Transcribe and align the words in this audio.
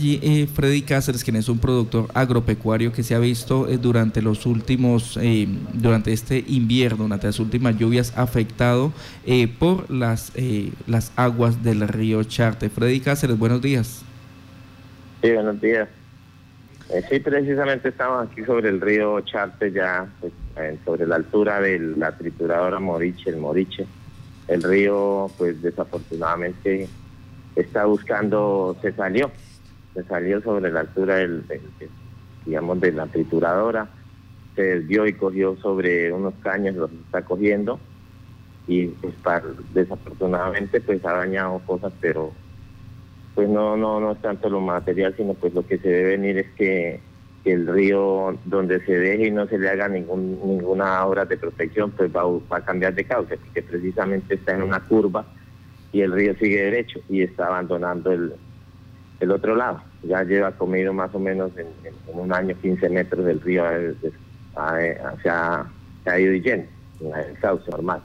Y 0.00 0.20
eh, 0.22 0.46
Freddy 0.46 0.82
Cáceres, 0.82 1.24
quien 1.24 1.34
es 1.34 1.48
un 1.48 1.58
productor 1.58 2.06
agropecuario 2.14 2.92
que 2.92 3.02
se 3.02 3.16
ha 3.16 3.18
visto 3.18 3.66
eh, 3.66 3.78
durante 3.78 4.22
los 4.22 4.46
últimos, 4.46 5.18
eh, 5.20 5.48
durante 5.72 6.12
este 6.12 6.44
invierno, 6.46 7.02
durante 7.02 7.26
las 7.26 7.40
últimas 7.40 7.76
lluvias, 7.76 8.16
afectado 8.16 8.92
por 9.58 9.90
las, 9.90 10.32
las 10.86 11.10
aguas 11.16 11.64
del 11.64 11.88
río 11.88 12.22
Charte. 12.22 12.70
Freddy 12.70 13.00
Cáceres, 13.00 13.36
buenos 13.36 13.60
días. 13.60 14.04
Sí, 15.20 15.32
buenos 15.32 15.60
días. 15.60 15.88
sí, 17.10 17.18
precisamente 17.18 17.88
estamos 17.88 18.28
aquí 18.30 18.44
sobre 18.44 18.68
el 18.68 18.80
río 18.80 19.20
Charte, 19.22 19.72
ya 19.72 20.06
pues, 20.20 20.32
sobre 20.84 21.08
la 21.08 21.16
altura 21.16 21.60
de 21.60 21.76
la 21.80 22.16
trituradora 22.16 22.78
Moriche, 22.78 23.30
el 23.30 23.38
Moriche. 23.38 23.84
El 24.46 24.62
río, 24.62 25.28
pues 25.36 25.60
desafortunadamente, 25.60 26.88
está 27.56 27.84
buscando, 27.84 28.76
se 28.80 28.92
salió 28.92 29.32
salió 30.04 30.40
sobre 30.42 30.70
la 30.70 30.80
altura 30.80 31.16
del, 31.16 31.44
digamos, 32.44 32.80
de 32.80 32.92
la 32.92 33.06
trituradora, 33.06 33.88
se 34.54 34.62
desvió 34.62 35.06
y 35.06 35.12
cogió 35.12 35.56
sobre 35.56 36.12
unos 36.12 36.34
caños, 36.42 36.74
los 36.74 36.92
está 36.92 37.22
cogiendo 37.22 37.78
y 38.66 38.86
pues, 38.88 39.14
desafortunadamente 39.72 40.80
pues 40.80 41.04
ha 41.04 41.14
dañado 41.14 41.60
cosas, 41.66 41.92
pero 42.00 42.32
pues 43.34 43.48
no, 43.48 43.76
no, 43.76 43.98
no 44.00 44.12
es 44.12 44.20
tanto 44.20 44.50
lo 44.50 44.60
material, 44.60 45.14
sino 45.16 45.34
pues 45.34 45.54
lo 45.54 45.66
que 45.66 45.78
se 45.78 45.88
debe 45.88 46.16
venir 46.16 46.38
es 46.38 46.46
que, 46.56 47.00
el 47.44 47.66
río 47.66 48.36
donde 48.44 48.84
se 48.84 48.92
deje 48.98 49.28
y 49.28 49.30
no 49.30 49.46
se 49.46 49.58
le 49.58 49.70
haga 49.70 49.88
ningún, 49.88 50.38
ninguna 50.44 51.06
obra 51.06 51.24
de 51.24 51.38
protección, 51.38 51.90
pues 51.92 52.10
va, 52.14 52.24
a 52.54 52.60
cambiar 52.60 52.94
de 52.94 53.04
causa, 53.04 53.36
porque 53.36 53.62
precisamente 53.62 54.34
está 54.34 54.54
en 54.54 54.64
una 54.64 54.80
curva 54.80 55.24
y 55.90 56.02
el 56.02 56.12
río 56.12 56.34
sigue 56.34 56.62
derecho 56.64 57.00
y 57.08 57.22
está 57.22 57.46
abandonando 57.46 58.12
el, 58.12 58.34
el 59.20 59.30
otro 59.30 59.56
lado. 59.56 59.80
Ya 60.02 60.22
lleva 60.22 60.52
comido 60.52 60.92
más 60.92 61.14
o 61.14 61.18
menos 61.18 61.50
en, 61.56 61.68
un 62.06 62.32
año 62.32 62.56
15 62.60 62.88
metros 62.90 63.24
del 63.24 63.40
río, 63.40 63.64
se, 64.00 64.12
ha, 65.30 66.18
ido 66.18 66.32
lleno, 66.34 66.64
en 67.00 67.14
el 67.14 67.38
cauce 67.40 67.70
normal. 67.70 68.02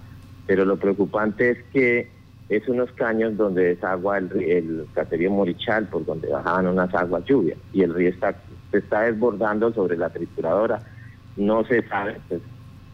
Pero 0.47 0.65
lo 0.65 0.77
preocupante 0.77 1.51
es 1.51 1.57
que 1.71 2.11
es 2.49 2.67
unos 2.67 2.91
caños 2.93 3.37
donde 3.37 3.75
desagua 3.75 4.17
el, 4.17 4.31
el 4.41 4.87
caserío 4.93 5.31
Morichal, 5.31 5.87
por 5.87 6.05
donde 6.05 6.29
bajaban 6.29 6.67
unas 6.67 6.93
aguas 6.93 7.23
lluvias, 7.25 7.57
y 7.71 7.83
el 7.83 7.93
río 7.93 8.09
está, 8.09 8.35
se 8.71 8.79
está 8.79 9.01
desbordando 9.01 9.71
sobre 9.73 9.95
la 9.95 10.09
trituradora. 10.09 10.81
No 11.37 11.63
se 11.65 11.87
sabe 11.87 12.17
pues, 12.27 12.41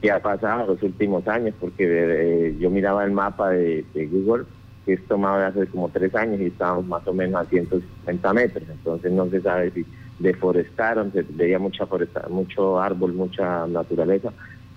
qué 0.02 0.11
ha 0.11 0.22
pasado 0.22 0.61
en 0.61 0.67
los 0.67 0.83
últimos 0.83 1.27
años, 1.27 1.55
porque 1.59 1.86
eh, 1.88 2.58
yo 2.59 2.70
miraba 2.70 3.03
el 3.03 3.11
mapa 3.11 3.50
de 3.50 4.09
Google 4.11 4.45
que 4.90 4.95
es 4.95 5.08
tomado 5.08 5.38
de 5.40 5.45
hace 5.45 5.68
como 5.68 5.90
tres 5.90 6.16
años 6.16 6.40
y 6.40 6.45
estábamos 6.45 6.88
más 6.88 7.08
o 7.08 7.14
menos 7.14 7.42
a 7.42 7.45
150 7.45 8.34
metros, 8.34 8.68
entonces 8.68 9.12
no 9.12 9.30
se 9.30 9.40
sabe 9.40 9.70
si 9.70 9.86
deforestaron, 10.18 11.12
se 11.14 11.22
veía 11.22 11.59
mucha 11.59 11.88
mucho 12.30 12.80
árbol, 12.80 13.14
mucha 13.14 13.67
naturaleza, 13.67 14.34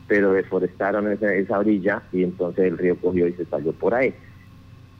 pero 0.07 0.33
deforestaron 0.33 1.11
esa, 1.11 1.33
esa 1.35 1.59
orilla 1.59 2.03
y 2.13 2.25
entonces 2.25 2.67
el 2.67 2.77
río 2.77 2.97
cogió 3.01 3.27
y 3.27 3.33
se 3.33 3.47
salió 3.47 3.73
por 3.73 3.95
ahí. 3.95 4.15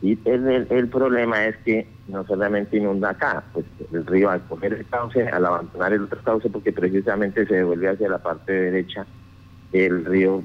Y 0.01 0.19
el, 0.25 0.67
el, 0.71 0.89
problema 0.89 1.45
es 1.45 1.59
que 1.59 1.87
no 2.09 2.27
solamente 2.27 2.79
inunda 2.79 3.11
acá, 3.11 3.45
pues 3.53 3.67
el 3.93 4.07
río 4.07 4.31
al 4.31 4.41
coger 4.47 4.73
el 4.73 4.87
cauce, 4.87 5.29
al 5.29 5.45
abandonar 5.45 5.93
el 5.93 6.05
otro 6.05 6.21
cauce, 6.25 6.49
porque 6.49 6.73
precisamente 6.73 7.47
se 7.47 7.57
devuelve 7.57 7.91
hacia 7.91 8.09
la 8.09 8.19
parte 8.19 8.53
derecha, 8.53 9.07
el 9.73 10.05
río 10.07 10.43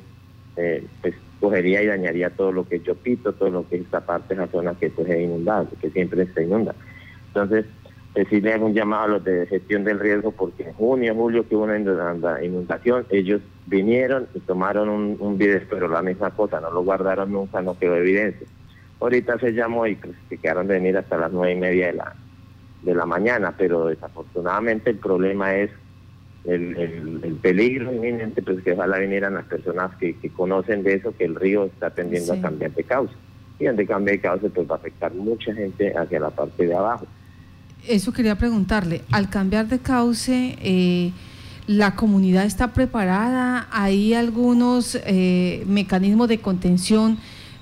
eh, 0.58 0.86
pues 1.02 1.16
cogería 1.40 1.82
y 1.82 1.88
dañaría 1.88 2.30
todo 2.32 2.52
lo 2.52 2.68
que 2.68 2.78
es 2.78 2.84
Yopito, 2.84 3.34
todo 3.34 3.50
lo 3.50 3.68
que 3.68 3.78
es 3.78 3.82
esta 3.84 4.02
parte, 4.06 4.34
esa 4.34 4.48
zona 4.48 4.76
que 4.76 4.90
pues 4.90 5.10
es 5.10 5.22
inundable, 5.22 5.70
que 5.80 5.90
siempre 5.90 6.24
está 6.24 6.42
inunda. 6.42 6.76
Entonces, 7.28 7.66
decirle 8.18 8.58
un 8.58 8.74
llamado 8.74 9.04
a 9.04 9.08
los 9.08 9.24
de 9.24 9.46
gestión 9.46 9.84
del 9.84 10.00
riesgo, 10.00 10.32
porque 10.32 10.64
en 10.64 10.74
junio, 10.74 11.14
julio 11.14 11.48
que 11.48 11.56
hubo 11.56 11.66
una 11.66 11.78
inundación, 12.44 13.06
ellos 13.12 13.42
vinieron 13.68 14.28
y 14.34 14.40
tomaron 14.40 14.90
un, 14.90 15.38
video, 15.38 15.62
pero 15.70 15.88
la 15.88 16.02
misma 16.02 16.32
cosa, 16.32 16.60
no 16.60 16.72
lo 16.72 16.84
guardaron 16.84 17.32
nunca, 17.32 17.62
no 17.62 17.78
quedó 17.78 17.96
evidencia. 17.96 18.48
Ahorita 19.00 19.38
se 19.38 19.54
llamó 19.54 19.86
y 19.86 19.96
pues, 19.96 20.16
se 20.30 20.38
quedaron 20.38 20.68
de 20.68 20.76
venir 20.76 20.98
hasta 20.98 21.18
las 21.18 21.32
nueve 21.32 21.54
y 21.54 21.60
media 21.60 21.88
de 21.88 21.94
la, 21.94 22.16
de 22.82 22.96
la 22.96 23.06
mañana, 23.06 23.54
pero 23.56 23.86
desafortunadamente 23.86 24.90
el 24.90 24.98
problema 24.98 25.56
es 25.56 25.70
el, 26.48 27.38
peligro 27.42 27.94
inminente, 27.94 28.42
pues 28.42 28.64
que 28.64 28.72
ojalá 28.72 29.00
vinieran 29.00 29.34
las 29.34 29.46
personas 29.46 29.96
que, 29.98 30.16
conocen 30.36 30.84
de 30.84 30.96
eso, 30.96 31.16
que 31.16 31.26
el 31.26 31.36
río 31.36 31.66
está 31.66 31.90
tendiendo 31.90 32.34
a 32.34 32.42
cambiar 32.42 32.72
de 32.72 32.84
causa. 32.84 33.14
Y 33.60 33.66
donde 33.66 33.86
cambia 33.86 34.14
de 34.14 34.20
causa, 34.20 34.48
pues 34.50 34.70
va 34.70 34.76
a 34.76 34.78
afectar 34.78 35.14
mucha 35.14 35.54
gente 35.54 35.94
hacia 35.96 36.20
la 36.20 36.30
parte 36.30 36.68
de 36.68 36.76
abajo. 36.76 37.08
Eso 37.88 38.12
quería 38.12 38.36
preguntarle, 38.36 39.02
al 39.12 39.30
cambiar 39.30 39.68
de 39.68 39.80
cauce, 39.80 40.58
eh, 40.62 41.12
¿la 41.68 41.96
comunidad 41.96 42.46
está 42.46 42.74
preparada? 42.74 43.68
¿Hay 43.72 44.14
algunos 44.14 45.00
eh, 45.06 45.64
mecanismos 45.68 46.28
de 46.28 46.40
contención? 46.40 47.18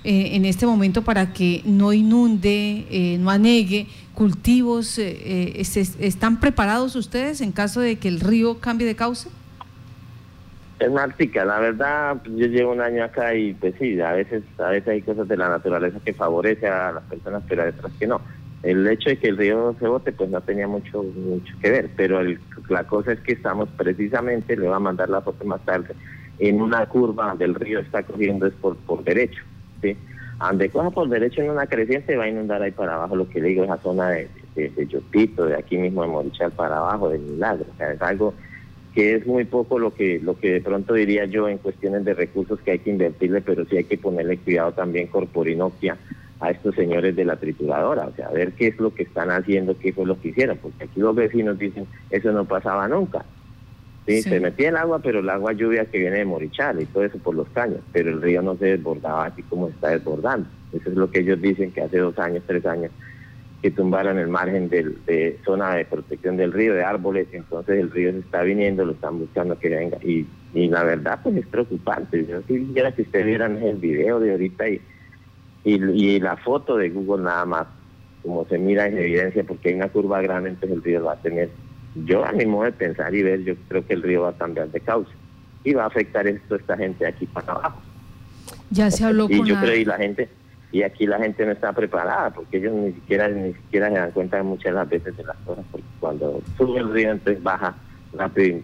Eh, 0.07 0.35
en 0.35 0.45
este 0.45 0.67
momento 0.67 1.01
para 1.01 1.33
que 1.33 1.63
no 1.65 1.91
inunde, 1.91 2.85
eh, 2.91 3.17
no 3.19 3.31
anegue 3.31 3.87
cultivos? 4.13 4.99
Eh, 4.99 5.59
¿Están 5.59 6.39
preparados 6.39 6.95
ustedes 6.95 7.41
en 7.41 7.51
caso 7.51 7.81
de 7.81 7.95
que 7.95 8.07
el 8.07 8.19
río 8.19 8.59
cambie 8.59 8.85
de 8.85 8.95
cauce? 8.95 9.29
Es 10.77 10.91
Martica, 10.91 11.43
la 11.43 11.59
verdad, 11.59 12.17
pues, 12.23 12.37
yo 12.37 12.45
llevo 12.45 12.73
un 12.73 12.81
año 12.81 13.03
acá 13.03 13.33
y 13.33 13.55
pues 13.55 13.73
sí, 13.79 13.99
a 13.99 14.11
veces, 14.11 14.43
a 14.59 14.69
veces 14.69 14.89
hay 14.89 15.01
cosas 15.01 15.27
de 15.27 15.37
la 15.37 15.49
naturaleza 15.49 15.97
que 16.05 16.13
favorece 16.13 16.67
a 16.67 16.91
las 16.91 17.03
personas, 17.05 17.41
pero 17.49 17.63
a 17.63 17.69
otras 17.69 17.91
que 17.93 18.05
no. 18.05 18.21
El 18.61 18.85
hecho 18.87 19.09
de 19.09 19.17
que 19.17 19.29
el 19.29 19.37
río 19.37 19.75
se 19.79 19.87
bote, 19.87 20.11
pues 20.11 20.29
no 20.29 20.39
tenía 20.41 20.67
mucho 20.67 21.01
mucho 21.01 21.51
que 21.63 21.71
ver, 21.71 21.89
pero 21.97 22.21
la 22.69 22.83
cosa 22.83 23.13
es 23.13 23.21
que 23.21 23.31
estamos 23.33 23.69
precisamente, 23.75 24.55
le 24.55 24.67
voy 24.67 24.75
a 24.75 24.79
mandar 24.79 25.09
la 25.09 25.21
foto 25.21 25.43
más 25.45 25.65
tarde, 25.65 25.95
en 26.37 26.61
una 26.61 26.85
curva 26.85 27.35
del 27.35 27.55
río 27.55 27.79
está 27.79 28.03
cogiendo 28.03 28.45
es 28.45 28.53
por, 28.53 28.77
por 28.77 29.03
derecho. 29.03 29.41
¿Sí? 29.81 29.97
Ande 30.39 30.69
coja 30.69 30.89
por 30.91 31.07
derecho 31.07 31.41
en 31.41 31.51
una 31.51 31.67
creciente 31.67 32.17
va 32.17 32.25
a 32.25 32.29
inundar 32.29 32.61
ahí 32.61 32.71
para 32.71 32.95
abajo, 32.95 33.15
lo 33.15 33.29
que 33.29 33.39
le 33.39 33.49
digo, 33.49 33.63
esa 33.63 33.77
zona 33.77 34.09
de, 34.09 34.27
de, 34.55 34.69
de 34.69 35.55
aquí 35.57 35.77
mismo 35.77 36.01
de 36.01 36.09
Morichal 36.09 36.51
para 36.51 36.77
abajo, 36.77 37.09
de 37.09 37.19
Milagro. 37.19 37.65
O 37.73 37.77
sea, 37.77 37.93
es 37.93 38.01
algo 38.01 38.33
que 38.93 39.15
es 39.15 39.27
muy 39.27 39.45
poco 39.45 39.77
lo 39.77 39.93
que, 39.93 40.19
lo 40.21 40.37
que 40.39 40.53
de 40.53 40.61
pronto 40.61 40.93
diría 40.93 41.25
yo 41.25 41.47
en 41.49 41.57
cuestiones 41.57 42.05
de 42.05 42.13
recursos 42.13 42.59
que 42.61 42.71
hay 42.71 42.79
que 42.79 42.89
invertirle, 42.89 43.41
pero 43.41 43.65
sí 43.65 43.77
hay 43.77 43.83
que 43.83 43.97
ponerle 43.97 44.37
cuidado 44.37 44.71
también 44.71 45.07
corporinoquia 45.07 45.97
a 46.39 46.51
estos 46.51 46.75
señores 46.75 47.15
de 47.15 47.25
la 47.25 47.37
trituradora, 47.37 48.07
o 48.07 48.15
sea, 48.15 48.27
a 48.27 48.31
ver 48.31 48.53
qué 48.53 48.67
es 48.67 48.79
lo 48.79 48.93
que 48.93 49.03
están 49.03 49.31
haciendo, 49.31 49.77
qué 49.77 49.93
fue 49.93 50.05
lo 50.05 50.19
que 50.19 50.29
hicieron, 50.29 50.57
porque 50.57 50.85
aquí 50.85 50.99
los 50.99 51.15
vecinos 51.15 51.57
dicen, 51.57 51.87
eso 52.09 52.31
no 52.31 52.45
pasaba 52.45 52.87
nunca. 52.87 53.25
Sí, 54.05 54.21
se 54.21 54.39
metía 54.39 54.69
el 54.69 54.77
agua, 54.77 54.99
pero 54.99 55.19
el 55.19 55.29
agua 55.29 55.53
lluvia 55.53 55.85
que 55.85 55.97
viene 55.97 56.17
de 56.17 56.25
Morichal 56.25 56.79
y 56.79 56.85
todo 56.85 57.03
eso 57.03 57.17
por 57.17 57.33
los 57.33 57.47
caños, 57.49 57.79
pero 57.91 58.11
el 58.11 58.21
río 58.21 58.43
no 58.43 58.55
se 58.55 58.65
desbordaba 58.65 59.25
así 59.25 59.41
como 59.43 59.69
está 59.69 59.89
desbordando. 59.89 60.47
Eso 60.73 60.89
es 60.89 60.95
lo 60.95 61.09
que 61.09 61.21
ellos 61.21 61.41
dicen 61.41 61.71
que 61.71 61.81
hace 61.81 61.97
dos 61.97 62.17
años, 62.19 62.43
tres 62.45 62.65
años, 62.67 62.91
que 63.63 63.71
tumbaron 63.71 64.19
el 64.19 64.27
margen 64.27 64.69
de 64.69 65.39
zona 65.43 65.73
de 65.73 65.85
protección 65.85 66.37
del 66.37 66.53
río, 66.53 66.75
de 66.75 66.83
árboles, 66.83 67.27
entonces 67.31 67.79
el 67.79 67.89
río 67.89 68.11
se 68.11 68.19
está 68.19 68.43
viniendo, 68.43 68.85
lo 68.85 68.91
están 68.91 69.17
buscando 69.17 69.57
que 69.57 69.69
venga. 69.69 69.97
Y, 70.03 70.27
y 70.53 70.67
la 70.69 70.83
verdad, 70.83 71.19
pues 71.23 71.37
es 71.37 71.47
preocupante. 71.47 72.27
Yo 72.27 72.43
quisiera 72.43 72.93
que 72.93 73.01
ustedes 73.01 73.25
vieran 73.25 73.57
el 73.57 73.77
video 73.77 74.19
de 74.19 74.33
ahorita 74.33 74.69
y, 74.69 74.81
y, 75.63 75.73
y 75.73 76.19
la 76.19 76.37
foto 76.37 76.77
de 76.77 76.89
Google 76.91 77.23
nada 77.23 77.45
más, 77.45 77.67
como 78.21 78.45
se 78.45 78.59
mira 78.59 78.85
en 78.85 78.99
evidencia, 78.99 79.43
porque 79.43 79.69
hay 79.69 79.75
una 79.75 79.89
curva 79.89 80.21
grande, 80.21 80.49
entonces 80.49 80.77
el 80.77 80.83
río 80.83 81.03
va 81.03 81.13
a 81.13 81.21
tener 81.21 81.49
yo 81.95 82.25
a 82.25 82.31
mi 82.33 82.45
modo 82.45 82.65
de 82.65 82.71
pensar 82.73 83.13
y 83.15 83.23
ver, 83.23 83.43
yo 83.43 83.55
creo 83.69 83.85
que 83.85 83.93
el 83.93 84.03
río 84.03 84.23
va 84.23 84.29
a 84.29 84.37
cambiar 84.37 84.69
de 84.69 84.81
cauce 84.81 85.11
y 85.63 85.73
va 85.73 85.83
a 85.83 85.87
afectar 85.87 86.27
esto 86.27 86.55
a 86.55 86.57
esta 86.57 86.77
gente 86.77 87.07
aquí 87.07 87.25
para 87.25 87.53
abajo. 87.53 87.81
Ya 88.69 88.91
se 88.91 89.05
habló 89.05 89.27
y 89.29 89.37
con 89.37 89.47
yo 89.47 89.59
creo 89.59 89.75
y 89.75 89.85
la 89.85 89.97
gente 89.97 90.29
y 90.71 90.83
aquí 90.83 91.07
la 91.07 91.19
gente 91.19 91.45
no 91.45 91.53
está 91.53 91.71
preparada 91.71 92.31
porque 92.31 92.57
ellos 92.57 92.73
ni 92.73 92.91
siquiera 92.91 93.29
ni 93.29 93.53
siquiera 93.53 93.87
se 93.89 93.95
dan 93.95 94.11
cuenta 94.11 94.37
de 94.37 94.43
muchas 94.43 94.65
de 94.65 94.71
las 94.71 94.89
veces 94.89 95.15
de 95.15 95.23
las 95.23 95.37
cosas 95.37 95.63
porque 95.71 95.85
cuando 95.99 96.41
sube 96.57 96.79
el 96.79 96.91
río 96.91 97.11
entonces 97.11 97.41
baja 97.41 97.75
rápido 98.13 98.57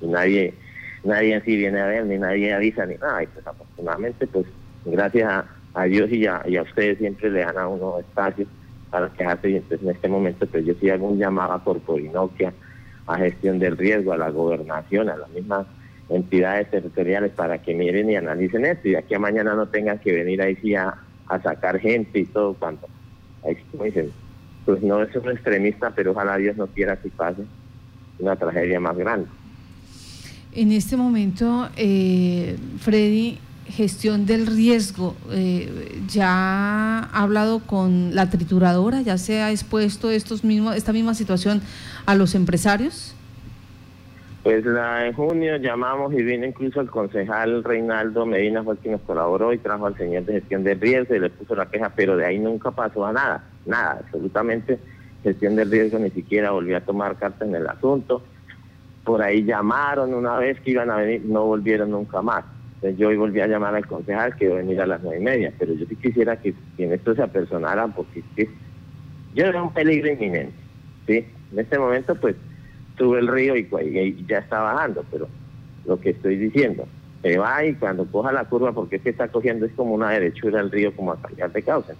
y, 0.00 0.06
nadie 0.06 0.54
nadie 1.02 1.34
en 1.34 1.44
sí 1.44 1.56
viene 1.56 1.80
a 1.80 1.86
ver 1.86 2.06
ni 2.06 2.18
nadie 2.18 2.52
avisa 2.54 2.86
ni 2.86 2.94
nada 2.96 3.22
y 3.22 3.26
pues 3.26 3.46
afortunadamente 3.46 4.26
pues 4.26 4.46
gracias 4.84 5.44
a, 5.74 5.84
Dios 5.84 6.10
y 6.10 6.26
a, 6.26 6.42
y 6.46 6.56
a 6.56 6.62
ustedes 6.62 6.98
siempre 6.98 7.30
le 7.30 7.40
dan 7.40 7.58
a 7.58 7.66
uno 7.66 7.98
espacio 7.98 8.46
para 8.90 9.08
quejarse 9.10 9.50
y 9.50 9.56
entonces 9.56 9.82
en 9.82 9.94
este 9.94 10.08
momento 10.08 10.46
pues 10.46 10.64
yo 10.64 10.74
sí 10.80 10.88
hago 10.88 11.08
un 11.08 11.18
llamado 11.18 11.52
a 11.52 11.64
Corporinoquia 11.64 12.52
a 13.06 13.16
gestión 13.18 13.58
del 13.58 13.76
riesgo, 13.76 14.12
a 14.12 14.16
la 14.16 14.30
gobernación, 14.30 15.08
a 15.08 15.16
las 15.16 15.30
mismas 15.30 15.66
entidades 16.08 16.70
territoriales 16.70 17.32
para 17.32 17.58
que 17.58 17.74
miren 17.74 18.10
y 18.10 18.16
analicen 18.16 18.64
esto 18.64 18.88
y 18.88 18.92
de 18.92 18.98
aquí 18.98 19.14
a 19.14 19.18
mañana 19.18 19.54
no 19.54 19.66
tengan 19.68 19.98
que 19.98 20.12
venir 20.12 20.40
ahí 20.40 20.56
sí 20.56 20.74
a, 20.74 20.94
sacar 21.42 21.80
gente 21.80 22.20
y 22.20 22.24
todo 22.24 22.54
cuanto. 22.54 22.86
Ahí 23.44 23.56
dicen, 23.84 24.12
pues 24.64 24.80
no 24.82 25.02
es 25.02 25.14
un 25.16 25.30
extremista, 25.30 25.90
pero 25.90 26.12
ojalá 26.12 26.36
Dios 26.36 26.56
no 26.56 26.68
quiera 26.68 26.96
que 26.96 27.08
pase 27.08 27.42
una 28.20 28.36
tragedia 28.36 28.78
más 28.78 28.96
grande. 28.96 29.26
En 30.52 30.70
este 30.70 30.96
momento, 30.96 31.68
eh, 31.76 32.56
Freddy, 32.78 33.38
gestión 33.68 34.26
del 34.26 34.46
riesgo, 34.46 35.14
eh, 35.30 36.00
¿ya 36.08 36.28
ha 36.28 37.22
hablado 37.22 37.60
con 37.60 38.14
la 38.14 38.30
trituradora? 38.30 39.02
¿Ya 39.02 39.18
se 39.18 39.42
ha 39.42 39.50
expuesto 39.50 40.10
estos 40.10 40.44
mismos, 40.44 40.76
esta 40.76 40.92
misma 40.92 41.14
situación 41.14 41.60
a 42.06 42.14
los 42.14 42.34
empresarios? 42.34 43.14
Pues 44.42 44.64
la 44.64 44.98
de 44.98 45.12
junio 45.12 45.56
llamamos 45.56 46.12
y 46.12 46.22
vino 46.22 46.46
incluso 46.46 46.80
el 46.80 46.88
concejal 46.88 47.64
Reinaldo 47.64 48.24
Medina, 48.26 48.62
fue 48.62 48.74
el 48.74 48.80
que 48.80 48.90
nos 48.90 49.00
colaboró 49.00 49.52
y 49.52 49.58
trajo 49.58 49.86
al 49.86 49.96
señor 49.96 50.24
de 50.24 50.34
gestión 50.34 50.62
del 50.62 50.80
riesgo 50.80 51.16
y 51.16 51.18
le 51.18 51.30
puso 51.30 51.56
la 51.56 51.66
queja, 51.66 51.90
pero 51.96 52.16
de 52.16 52.26
ahí 52.26 52.38
nunca 52.38 52.70
pasó 52.70 53.04
a 53.04 53.12
nada, 53.12 53.44
nada, 53.66 53.98
absolutamente 54.04 54.78
gestión 55.24 55.56
del 55.56 55.68
riesgo 55.68 55.98
ni 55.98 56.10
siquiera 56.10 56.52
volvió 56.52 56.76
a 56.76 56.80
tomar 56.80 57.16
carta 57.16 57.44
en 57.44 57.56
el 57.56 57.66
asunto. 57.66 58.22
Por 59.02 59.22
ahí 59.22 59.42
llamaron 59.42 60.14
una 60.14 60.36
vez 60.36 60.60
que 60.60 60.70
iban 60.70 60.90
a 60.90 60.96
venir, 60.96 61.22
no 61.24 61.44
volvieron 61.44 61.90
nunca 61.90 62.22
más. 62.22 62.44
Entonces 62.76 62.98
yo 62.98 63.08
hoy 63.08 63.16
volví 63.16 63.40
a 63.40 63.46
llamar 63.46 63.74
al 63.74 63.86
concejal 63.86 64.36
que 64.36 64.44
iba 64.44 64.54
a 64.54 64.58
venir 64.58 64.80
a 64.80 64.86
las 64.86 65.02
nueve 65.02 65.18
y 65.18 65.24
media, 65.24 65.52
pero 65.58 65.72
yo 65.74 65.86
sí 65.86 65.96
quisiera 65.96 66.36
que, 66.36 66.54
en 66.78 66.92
esto 66.92 67.14
se 67.14 67.22
apersonaran 67.22 67.92
porque 67.92 68.22
yo 69.34 69.46
era 69.46 69.62
un 69.62 69.72
peligro 69.72 70.12
inminente. 70.12 70.54
¿sí? 71.06 71.26
En 71.52 71.58
este 71.58 71.78
momento 71.78 72.14
pues 72.16 72.36
sube 72.98 73.18
el 73.18 73.28
río 73.28 73.56
y, 73.56 73.68
ya 74.28 74.38
está 74.38 74.60
bajando, 74.60 75.04
pero 75.10 75.28
lo 75.86 75.98
que 76.00 76.10
estoy 76.10 76.36
diciendo, 76.36 76.86
se 77.22 77.38
va 77.38 77.64
y 77.64 77.74
cuando 77.74 78.04
coja 78.06 78.30
la 78.32 78.44
curva, 78.44 78.72
porque 78.72 78.96
es 78.96 79.02
que 79.02 79.10
está 79.10 79.28
cogiendo 79.28 79.64
es 79.64 79.72
como 79.72 79.94
una 79.94 80.10
derechura 80.10 80.60
al 80.60 80.70
río 80.70 80.94
como 80.94 81.12
a 81.12 81.20
cambiar 81.20 81.52
de 81.52 81.62
causa. 81.62 81.94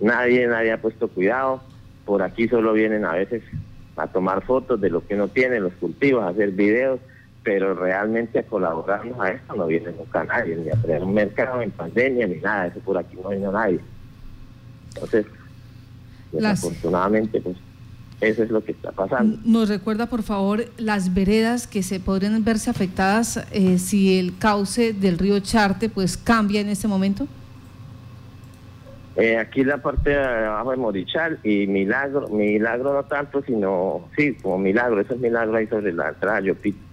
nadie, 0.00 0.46
nadie 0.48 0.72
ha 0.72 0.80
puesto 0.80 1.08
cuidado, 1.08 1.62
por 2.04 2.22
aquí 2.22 2.48
solo 2.48 2.72
vienen 2.72 3.04
a 3.04 3.12
veces 3.12 3.44
a 3.96 4.08
tomar 4.08 4.42
fotos 4.44 4.80
de 4.80 4.90
lo 4.90 5.06
que 5.06 5.14
no 5.14 5.28
tienen, 5.28 5.62
los 5.62 5.74
cultivos, 5.74 6.24
a 6.24 6.28
hacer 6.28 6.50
videos, 6.52 7.00
pero 7.42 7.74
realmente 7.74 8.38
a 8.38 8.42
colaborarnos 8.42 9.18
a 9.20 9.30
esto 9.30 9.54
no 9.54 9.66
viene 9.66 9.92
nunca 9.92 10.24
nadie, 10.24 10.56
ni 10.56 10.70
a 10.70 10.76
crear 10.80 11.02
un 11.02 11.14
mercado 11.14 11.62
en 11.62 11.70
pandemia, 11.70 12.26
ni 12.26 12.36
nada, 12.36 12.66
eso 12.66 12.80
por 12.80 12.98
aquí 12.98 13.16
no 13.22 13.30
viene 13.30 13.48
nadie. 13.48 13.80
Entonces, 14.94 15.26
desafortunadamente, 16.32 17.40
pues 17.40 17.56
eso 18.20 18.42
es 18.42 18.50
lo 18.50 18.62
que 18.62 18.72
está 18.72 18.92
pasando. 18.92 19.38
Nos 19.44 19.70
recuerda, 19.70 20.06
por 20.06 20.22
favor, 20.22 20.66
las 20.76 21.14
veredas 21.14 21.66
que 21.66 21.82
se 21.82 22.00
podrían 22.00 22.44
verse 22.44 22.68
afectadas 22.68 23.46
eh, 23.52 23.78
si 23.78 24.18
el 24.18 24.36
cauce 24.36 24.92
del 24.92 25.16
río 25.16 25.40
Charte 25.40 25.88
pues 25.88 26.18
cambia 26.18 26.60
en 26.60 26.68
este 26.68 26.86
momento. 26.86 27.26
Eh, 29.16 29.38
aquí 29.38 29.64
la 29.64 29.78
parte 29.78 30.10
de 30.10 30.18
abajo 30.18 30.70
de 30.70 30.76
Morichal 30.76 31.40
y 31.42 31.66
Milagro, 31.66 32.28
Milagro 32.28 32.92
no 32.92 33.04
tanto, 33.04 33.42
sino, 33.42 34.08
sí, 34.16 34.34
como 34.34 34.58
Milagro, 34.58 35.00
eso 35.00 35.14
es 35.14 35.20
Milagro 35.20 35.56
ahí 35.56 35.66
sobre 35.66 35.92
la 35.92 36.10
entrada 36.10 36.40
Yopito. 36.40 36.89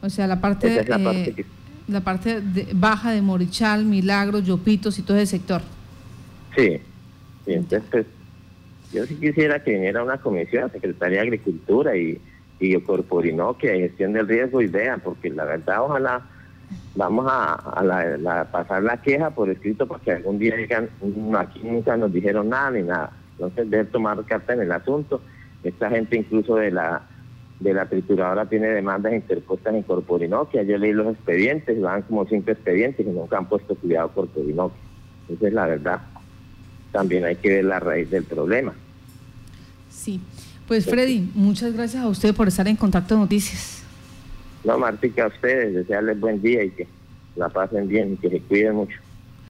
O 0.00 0.10
sea, 0.10 0.26
la 0.26 0.40
parte, 0.40 0.84
la 0.84 0.98
parte, 0.98 1.40
eh, 1.40 1.46
la 1.88 2.00
parte 2.00 2.42
baja 2.72 3.12
de 3.12 3.22
Morichal, 3.22 3.84
Milagro, 3.84 4.38
Yopitos 4.38 4.98
y 4.98 5.02
todo 5.02 5.16
ese 5.16 5.38
sector. 5.38 5.62
Sí, 6.56 6.80
sí 7.44 7.52
entonces 7.52 7.88
pues, 7.90 8.06
yo 8.92 9.06
sí 9.06 9.16
quisiera 9.16 9.62
que 9.62 9.72
viniera 9.72 10.02
una 10.02 10.18
comisión, 10.18 10.70
Secretaría 10.72 11.18
de 11.18 11.26
Agricultura 11.26 11.96
y, 11.96 12.20
y 12.60 12.80
Corporinoquia, 12.80 13.72
gestión 13.72 14.12
del 14.12 14.28
riesgo 14.28 14.62
y 14.62 14.66
vean, 14.66 15.00
porque 15.00 15.30
la 15.30 15.44
verdad 15.44 15.82
ojalá 15.82 16.22
vamos 16.94 17.26
a, 17.28 18.48
pasar 18.50 18.82
la 18.82 19.00
queja 19.00 19.30
por 19.30 19.48
escrito 19.50 19.86
porque 19.86 20.12
algún 20.12 20.38
día 20.38 20.56
digan, 20.56 20.88
mm, 21.00 21.34
aquí 21.36 21.60
nunca 21.62 21.96
nos 21.96 22.12
dijeron 22.12 22.48
nada 22.48 22.70
ni 22.70 22.82
nada. 22.82 23.12
Entonces 23.32 23.70
deben 23.70 23.86
tomar 23.86 24.22
carta 24.24 24.52
en 24.52 24.62
el 24.62 24.72
asunto. 24.72 25.22
Esta 25.62 25.90
gente 25.90 26.16
incluso 26.16 26.56
de 26.56 26.70
la 26.70 27.02
de 27.60 27.74
la 27.74 27.86
trituradora 27.86 28.48
tiene 28.48 28.68
demandas 28.68 29.12
interpuestas 29.12 29.74
en 29.74 29.82
Corporinoquia. 29.82 30.62
Yo 30.62 30.78
leí 30.78 30.92
los 30.92 31.12
expedientes, 31.12 31.80
van 31.80 32.02
como 32.02 32.26
cinco 32.26 32.50
expedientes 32.50 33.06
y 33.06 33.10
nunca 33.10 33.38
han 33.38 33.48
puesto 33.48 33.74
cuidado 33.74 34.12
Corporinoquia. 34.12 34.78
Esa 35.28 35.48
es 35.48 35.52
la 35.52 35.66
verdad 35.66 36.00
también 36.92 37.24
hay 37.24 37.36
que 37.36 37.48
ver 37.48 37.64
la 37.64 37.80
raíz 37.80 38.10
del 38.10 38.24
problema. 38.24 38.74
Sí, 39.90 40.20
pues 40.66 40.86
Freddy, 40.86 41.30
muchas 41.34 41.72
gracias 41.72 42.02
a 42.02 42.08
usted 42.08 42.34
por 42.34 42.48
estar 42.48 42.66
en 42.68 42.76
Contacto 42.76 43.16
Noticias. 43.16 43.82
No, 44.64 44.78
Martica, 44.78 45.24
a 45.24 45.28
ustedes, 45.28 45.74
desearles 45.74 46.18
buen 46.18 46.42
día 46.42 46.64
y 46.64 46.70
que 46.70 46.86
la 47.36 47.48
pasen 47.48 47.88
bien 47.88 48.14
y 48.14 48.16
que 48.16 48.30
se 48.30 48.40
cuiden 48.40 48.74
mucho. 48.74 48.98